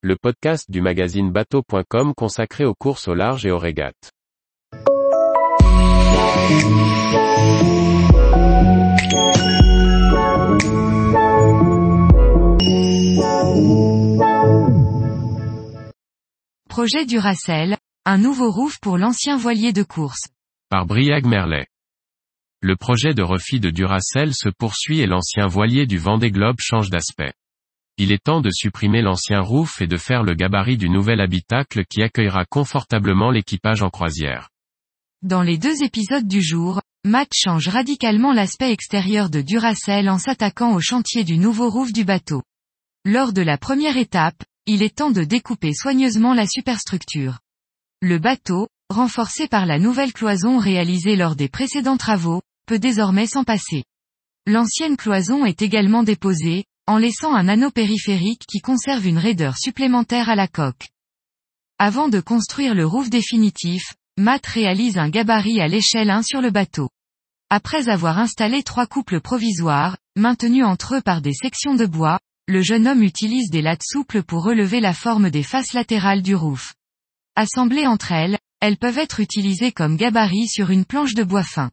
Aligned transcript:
le 0.00 0.14
podcast 0.14 0.70
du 0.70 0.80
magazine 0.80 1.32
bateau.com 1.32 2.14
consacré 2.14 2.64
aux 2.64 2.74
courses 2.74 3.08
au 3.08 3.14
large 3.14 3.44
et 3.46 3.50
aux 3.50 3.58
régates. 3.58 4.12
Projet 16.68 17.04
Duracell, 17.04 17.76
un 18.04 18.18
nouveau 18.18 18.52
roof 18.52 18.78
pour 18.80 18.98
l'ancien 18.98 19.36
voilier 19.36 19.72
de 19.72 19.82
course. 19.82 20.28
Par 20.70 20.86
Briag 20.86 21.26
Merlet. 21.26 21.66
Le 22.60 22.76
projet 22.76 23.14
de 23.14 23.22
refit 23.22 23.58
de 23.58 23.70
Duracell 23.70 24.32
se 24.32 24.48
poursuit 24.48 25.00
et 25.00 25.06
l'ancien 25.06 25.48
voilier 25.48 25.86
du 25.86 25.98
Vendée 25.98 26.30
Globe 26.30 26.58
change 26.60 26.88
d'aspect. 26.88 27.32
Il 28.00 28.12
est 28.12 28.22
temps 28.22 28.40
de 28.40 28.50
supprimer 28.52 29.02
l'ancien 29.02 29.40
roof 29.40 29.80
et 29.80 29.88
de 29.88 29.96
faire 29.96 30.22
le 30.22 30.34
gabarit 30.34 30.76
du 30.76 30.88
nouvel 30.88 31.20
habitacle 31.20 31.84
qui 31.84 32.00
accueillera 32.00 32.44
confortablement 32.44 33.32
l'équipage 33.32 33.82
en 33.82 33.90
croisière. 33.90 34.50
Dans 35.22 35.42
les 35.42 35.58
deux 35.58 35.82
épisodes 35.82 36.28
du 36.28 36.40
jour, 36.40 36.80
Matt 37.04 37.30
change 37.34 37.66
radicalement 37.66 38.32
l'aspect 38.32 38.70
extérieur 38.70 39.30
de 39.30 39.40
Duracell 39.40 40.08
en 40.08 40.18
s'attaquant 40.18 40.76
au 40.76 40.80
chantier 40.80 41.24
du 41.24 41.38
nouveau 41.38 41.70
roof 41.70 41.92
du 41.92 42.04
bateau. 42.04 42.42
Lors 43.04 43.32
de 43.32 43.42
la 43.42 43.58
première 43.58 43.96
étape, 43.96 44.44
il 44.66 44.84
est 44.84 44.98
temps 44.98 45.10
de 45.10 45.24
découper 45.24 45.74
soigneusement 45.74 46.34
la 46.34 46.46
superstructure. 46.46 47.40
Le 48.00 48.20
bateau, 48.20 48.68
renforcé 48.90 49.48
par 49.48 49.66
la 49.66 49.80
nouvelle 49.80 50.12
cloison 50.12 50.58
réalisée 50.58 51.16
lors 51.16 51.34
des 51.34 51.48
précédents 51.48 51.96
travaux, 51.96 52.42
peut 52.66 52.78
désormais 52.78 53.26
s'en 53.26 53.42
passer. 53.42 53.82
L'ancienne 54.46 54.96
cloison 54.96 55.44
est 55.44 55.62
également 55.62 56.04
déposée, 56.04 56.64
en 56.88 56.96
laissant 56.96 57.34
un 57.34 57.48
anneau 57.48 57.70
périphérique 57.70 58.44
qui 58.48 58.60
conserve 58.60 59.06
une 59.06 59.18
raideur 59.18 59.58
supplémentaire 59.58 60.30
à 60.30 60.34
la 60.34 60.48
coque. 60.48 60.88
Avant 61.78 62.08
de 62.08 62.18
construire 62.18 62.74
le 62.74 62.86
roof 62.86 63.10
définitif, 63.10 63.92
Matt 64.16 64.46
réalise 64.46 64.96
un 64.96 65.10
gabarit 65.10 65.60
à 65.60 65.68
l'échelle 65.68 66.08
1 66.08 66.22
sur 66.22 66.40
le 66.40 66.50
bateau. 66.50 66.88
Après 67.50 67.90
avoir 67.90 68.18
installé 68.18 68.62
trois 68.62 68.86
couples 68.86 69.20
provisoires, 69.20 69.98
maintenus 70.16 70.64
entre 70.64 70.96
eux 70.96 71.02
par 71.02 71.20
des 71.20 71.34
sections 71.34 71.74
de 71.74 71.84
bois, 71.84 72.20
le 72.46 72.62
jeune 72.62 72.88
homme 72.88 73.02
utilise 73.02 73.50
des 73.50 73.60
lattes 73.60 73.84
souples 73.84 74.22
pour 74.22 74.42
relever 74.42 74.80
la 74.80 74.94
forme 74.94 75.28
des 75.28 75.42
faces 75.42 75.74
latérales 75.74 76.22
du 76.22 76.34
roof. 76.34 76.74
Assemblées 77.36 77.86
entre 77.86 78.12
elles, 78.12 78.38
elles 78.60 78.78
peuvent 78.78 78.98
être 78.98 79.20
utilisées 79.20 79.72
comme 79.72 79.98
gabarit 79.98 80.48
sur 80.48 80.70
une 80.70 80.86
planche 80.86 81.12
de 81.12 81.22
bois 81.22 81.44
fin. 81.44 81.70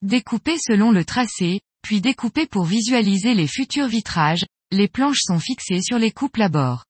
Découpées 0.00 0.58
selon 0.58 0.92
le 0.92 1.04
tracé, 1.04 1.60
puis 1.86 2.00
découpées 2.00 2.48
pour 2.48 2.64
visualiser 2.64 3.32
les 3.34 3.46
futurs 3.46 3.86
vitrages, 3.86 4.44
les 4.72 4.88
planches 4.88 5.20
sont 5.20 5.38
fixées 5.38 5.80
sur 5.80 6.00
les 6.00 6.10
couples 6.10 6.42
à 6.42 6.48
bord. 6.48 6.84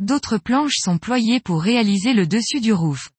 D'autres 0.00 0.36
planches 0.36 0.78
sont 0.82 0.98
ployées 0.98 1.38
pour 1.38 1.62
réaliser 1.62 2.12
le 2.12 2.26
dessus 2.26 2.60
du 2.60 2.72
roof. 2.72 3.12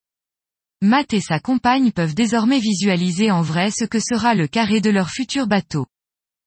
Matt 0.81 1.13
et 1.13 1.21
sa 1.21 1.39
compagne 1.39 1.93
peuvent 1.93 2.13
désormais 2.13 2.59
visualiser 2.59 3.31
en 3.31 3.41
vrai 3.41 3.71
ce 3.71 3.85
que 3.85 4.01
sera 4.01 4.35
le 4.35 4.47
carré 4.47 4.81
de 4.81 4.89
leur 4.89 5.09
futur 5.09 5.47
bateau. 5.47 5.85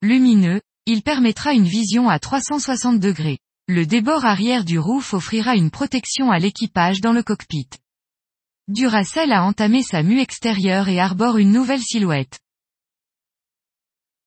Lumineux, 0.03 0.61
il 0.85 1.01
permettra 1.01 1.53
une 1.53 1.67
vision 1.67 2.07
à 2.07 2.19
360 2.19 2.99
degrés. 2.99 3.39
Le 3.67 3.87
débord 3.87 4.25
arrière 4.25 4.63
du 4.63 4.77
roof 4.77 5.15
offrira 5.15 5.55
une 5.55 5.71
protection 5.71 6.29
à 6.29 6.37
l'équipage 6.37 7.01
dans 7.01 7.13
le 7.13 7.23
cockpit. 7.23 7.69
Duracell 8.67 9.31
a 9.31 9.43
entamé 9.43 9.81
sa 9.81 10.03
mue 10.03 10.19
extérieure 10.19 10.87
et 10.87 10.99
arbore 10.99 11.37
une 11.37 11.51
nouvelle 11.51 11.81
silhouette. 11.81 12.37